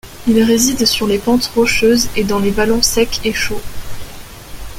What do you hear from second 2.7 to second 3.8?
secs et chauds.